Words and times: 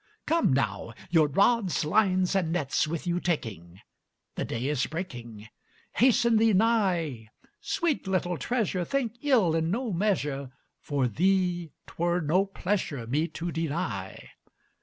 Come 0.25 0.51
now, 0.51 0.95
your 1.11 1.27
rods, 1.27 1.85
lines, 1.85 2.33
and 2.35 2.51
nets 2.51 2.87
with 2.87 3.05
you 3.05 3.19
taking! 3.19 3.81
The 4.33 4.43
day 4.45 4.65
is 4.67 4.87
breaking; 4.87 5.47
Hasten 5.91 6.37
thee 6.37 6.53
nigh! 6.53 7.29
Sweet 7.59 8.07
little 8.07 8.39
treasure, 8.39 8.83
Think 8.83 9.13
ill 9.21 9.53
in 9.53 9.69
no 9.69 9.93
measure; 9.93 10.49
For 10.79 11.07
thee 11.07 11.73
'twere 11.85 12.19
no 12.19 12.47
pleasure 12.47 13.05
Me 13.05 13.27
to 13.27 13.51
deny. 13.51 14.31